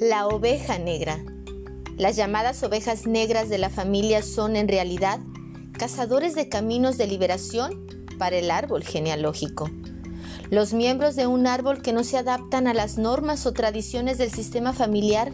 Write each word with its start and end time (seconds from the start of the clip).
La 0.00 0.28
oveja 0.28 0.78
negra. 0.78 1.18
Las 1.96 2.14
llamadas 2.14 2.62
ovejas 2.62 3.08
negras 3.08 3.48
de 3.48 3.58
la 3.58 3.68
familia 3.68 4.22
son 4.22 4.54
en 4.54 4.68
realidad 4.68 5.18
cazadores 5.72 6.36
de 6.36 6.48
caminos 6.48 6.98
de 6.98 7.08
liberación 7.08 7.84
para 8.16 8.36
el 8.36 8.52
árbol 8.52 8.84
genealógico. 8.84 9.68
Los 10.50 10.72
miembros 10.72 11.16
de 11.16 11.26
un 11.26 11.48
árbol 11.48 11.82
que 11.82 11.92
no 11.92 12.04
se 12.04 12.16
adaptan 12.16 12.68
a 12.68 12.74
las 12.74 12.96
normas 12.96 13.44
o 13.44 13.52
tradiciones 13.52 14.18
del 14.18 14.30
sistema 14.30 14.72
familiar, 14.72 15.32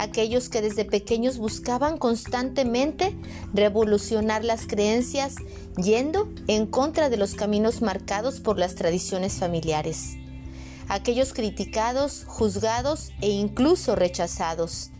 aquellos 0.00 0.48
que 0.48 0.62
desde 0.62 0.84
pequeños 0.84 1.38
buscaban 1.38 1.96
constantemente 1.96 3.16
revolucionar 3.54 4.42
las 4.42 4.66
creencias 4.66 5.36
yendo 5.76 6.28
en 6.48 6.66
contra 6.66 7.08
de 7.08 7.18
los 7.18 7.34
caminos 7.34 7.82
marcados 7.82 8.40
por 8.40 8.58
las 8.58 8.74
tradiciones 8.74 9.34
familiares 9.34 10.16
aquellos 10.88 11.32
criticados, 11.32 12.24
juzgados 12.26 13.12
e 13.20 13.30
incluso 13.30 13.96
rechazados. 13.96 14.90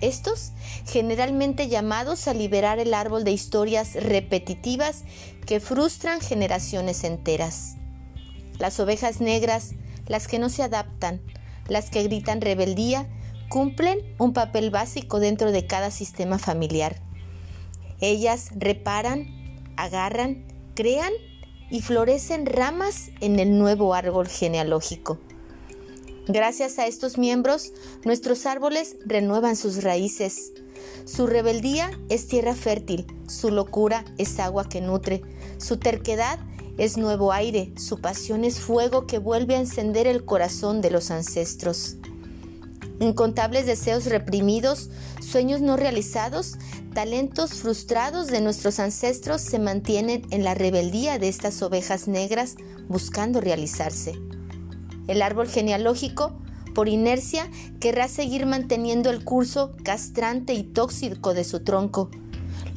Estos 0.00 0.52
generalmente 0.86 1.68
llamados 1.68 2.28
a 2.28 2.34
liberar 2.34 2.78
el 2.78 2.94
árbol 2.94 3.24
de 3.24 3.32
historias 3.32 3.94
repetitivas 3.94 5.04
que 5.46 5.60
frustran 5.60 6.20
generaciones 6.20 7.04
enteras. 7.04 7.76
Las 8.58 8.78
ovejas 8.80 9.20
negras, 9.20 9.72
las 10.06 10.28
que 10.28 10.38
no 10.38 10.48
se 10.48 10.62
adaptan, 10.62 11.20
las 11.68 11.90
que 11.90 12.02
gritan 12.02 12.40
rebeldía, 12.40 13.08
cumplen 13.48 14.00
un 14.18 14.32
papel 14.32 14.70
básico 14.70 15.20
dentro 15.20 15.52
de 15.52 15.66
cada 15.66 15.90
sistema 15.90 16.38
familiar. 16.38 16.96
Ellas 18.00 18.50
reparan, 18.54 19.26
agarran, 19.76 20.44
crean 20.74 21.12
y 21.70 21.82
florecen 21.82 22.46
ramas 22.46 23.10
en 23.20 23.38
el 23.38 23.58
nuevo 23.58 23.94
árbol 23.94 24.28
genealógico. 24.28 25.18
Gracias 26.26 26.78
a 26.78 26.86
estos 26.86 27.16
miembros, 27.16 27.72
nuestros 28.04 28.44
árboles 28.44 28.96
renuevan 29.06 29.56
sus 29.56 29.82
raíces. 29.82 30.52
Su 31.06 31.26
rebeldía 31.26 31.90
es 32.10 32.28
tierra 32.28 32.54
fértil, 32.54 33.06
su 33.26 33.50
locura 33.50 34.04
es 34.18 34.38
agua 34.38 34.68
que 34.68 34.82
nutre, 34.82 35.22
su 35.56 35.78
terquedad 35.78 36.38
es 36.76 36.96
nuevo 36.98 37.32
aire, 37.32 37.72
su 37.76 38.00
pasión 38.00 38.44
es 38.44 38.60
fuego 38.60 39.06
que 39.06 39.18
vuelve 39.18 39.56
a 39.56 39.60
encender 39.60 40.06
el 40.06 40.24
corazón 40.24 40.80
de 40.80 40.90
los 40.90 41.10
ancestros. 41.10 41.96
Incontables 43.00 43.66
deseos 43.66 44.06
reprimidos, 44.06 44.90
sueños 45.20 45.60
no 45.60 45.76
realizados, 45.76 46.58
talentos 46.94 47.54
frustrados 47.54 48.26
de 48.26 48.40
nuestros 48.40 48.80
ancestros 48.80 49.40
se 49.40 49.58
mantienen 49.58 50.26
en 50.30 50.42
la 50.42 50.54
rebeldía 50.54 51.18
de 51.18 51.28
estas 51.28 51.62
ovejas 51.62 52.08
negras 52.08 52.56
buscando 52.88 53.40
realizarse. 53.40 54.14
El 55.06 55.22
árbol 55.22 55.48
genealógico, 55.48 56.38
por 56.74 56.88
inercia, 56.88 57.48
querrá 57.80 58.08
seguir 58.08 58.46
manteniendo 58.46 59.10
el 59.10 59.24
curso 59.24 59.76
castrante 59.84 60.54
y 60.54 60.64
tóxico 60.64 61.34
de 61.34 61.44
su 61.44 61.60
tronco, 61.60 62.10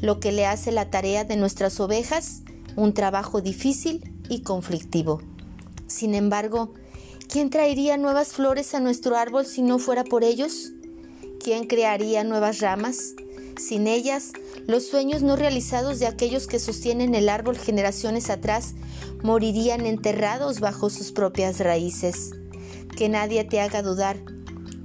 lo 0.02 0.20
que 0.20 0.32
le 0.32 0.46
hace 0.46 0.72
la 0.72 0.90
tarea 0.90 1.24
de 1.24 1.36
nuestras 1.36 1.80
ovejas 1.80 2.44
un 2.76 2.94
trabajo 2.94 3.42
difícil 3.42 4.14
y 4.30 4.42
conflictivo. 4.42 5.22
Sin 5.88 6.16
embargo, 6.16 6.74
¿quién 7.32 7.50
traería 7.50 7.96
nuevas 7.96 8.34
flores 8.34 8.76
a 8.76 8.82
nuestro 8.82 9.16
árbol 9.16 9.46
si 9.46 9.62
no 9.62 9.80
fuera 9.80 10.04
por 10.04 10.26
ellos? 10.26 10.74
¿Quién 11.42 11.66
crearía 11.66 12.26
nuevas 12.26 12.60
ramas? 12.60 13.14
Sin 13.58 13.88
ellas, 13.88 14.34
los 14.68 14.86
sueños 14.86 15.22
no 15.22 15.38
realizados 15.38 16.00
de 16.00 16.08
aquellos 16.08 16.46
que 16.46 16.60
sostienen 16.60 17.16
el 17.16 17.30
árbol 17.30 17.58
generaciones 17.58 18.30
atrás 18.30 18.74
morirían 19.24 19.86
enterrados 19.86 20.60
bajo 20.60 20.90
sus 20.90 21.14
propias 21.14 21.60
raíces. 21.60 22.32
Que 22.98 23.08
nadie 23.08 23.46
te 23.46 23.62
haga 23.62 23.82
dudar. 23.82 24.18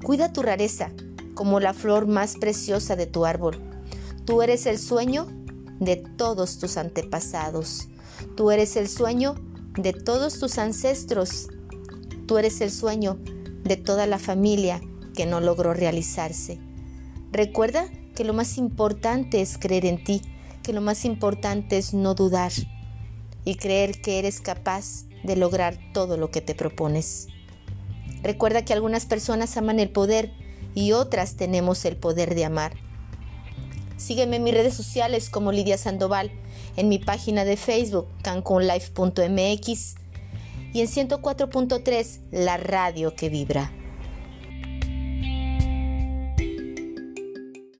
Cuida 0.05 0.33
tu 0.33 0.43
rareza 0.43 0.93
como 1.35 1.59
la 1.59 1.75
flor 1.75 2.07
más 2.07 2.37
preciosa 2.37 2.95
de 2.95 3.07
tu 3.07 3.25
árbol. 3.25 3.61
Tú 4.25 4.41
eres 4.41 4.67
el 4.67 4.79
sueño 4.79 5.27
de 5.81 5.97
todos 5.97 6.59
tus 6.59 6.77
antepasados. 6.77 7.89
Tú 8.37 8.53
eres 8.53 8.77
el 8.77 8.89
sueño 8.89 9.35
de 9.77 9.93
todos 9.93 10.39
tus 10.39 10.59
ancestros. 10.59 11.49
Tú 12.27 12.39
eres 12.39 12.61
el 12.61 12.71
sueño 12.71 13.19
de 13.63 13.77
toda 13.77 14.07
la 14.07 14.19
familia 14.19 14.81
que 15.15 15.27
no 15.27 15.41
logró 15.41 15.75
realizarse. 15.75 16.59
Recuerda 17.31 17.89
que 18.15 18.25
lo 18.25 18.33
más 18.33 18.59
importante 18.59 19.41
es 19.41 19.59
creer 19.59 19.87
en 19.87 20.03
ti, 20.03 20.23
que 20.63 20.73
lo 20.73 20.81
más 20.81 21.05
importante 21.05 21.79
es 21.79 21.95
no 21.95 22.15
dudar 22.15 22.53
y 23.45 23.55
creer 23.55 24.01
que 24.01 24.19
eres 24.19 24.41
capaz 24.41 25.05
de 25.23 25.37
lograr 25.37 25.79
todo 25.93 26.17
lo 26.17 26.31
que 26.31 26.41
te 26.41 26.55
propones. 26.55 27.29
Recuerda 28.23 28.65
que 28.65 28.73
algunas 28.73 29.07
personas 29.07 29.57
aman 29.57 29.79
el 29.79 29.91
poder 29.91 30.33
y 30.75 30.93
otras 30.93 31.37
tenemos 31.37 31.85
el 31.85 31.97
poder 31.97 32.35
de 32.35 32.45
amar. 32.45 32.75
Sígueme 33.97 34.37
en 34.37 34.45
mis 34.45 34.55
redes 34.55 34.75
sociales 34.75 35.31
como 35.31 35.53
Lidia 35.53 35.79
Sandoval, 35.79 36.33
en 36.77 36.89
mi 36.89 36.99
página 36.99 37.45
de 37.45 37.57
Facebook 37.57 38.09
cancunlife.mx 38.23 39.95
y 40.77 40.83
en 40.83 40.89
104.3 40.89 42.21
La 42.33 42.59
Radio 42.59 43.15
que 43.15 43.31
Vibra. 43.31 43.73